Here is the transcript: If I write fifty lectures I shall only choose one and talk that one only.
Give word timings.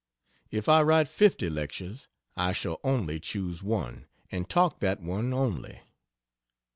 If 0.49 0.67
I 0.67 0.81
write 0.81 1.07
fifty 1.07 1.47
lectures 1.47 2.07
I 2.35 2.53
shall 2.53 2.79
only 2.83 3.19
choose 3.19 3.61
one 3.61 4.07
and 4.31 4.49
talk 4.49 4.79
that 4.79 4.99
one 4.99 5.31
only. 5.31 5.81